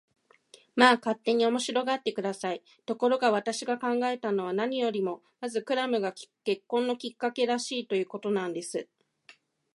[0.75, 2.63] まあ、勝手に面白がって下さい。
[2.87, 6.11] ところが、私が考えたのは、何よりもまずクラムが
[6.43, 8.87] 結婚のきっかけらしい、ということなんです。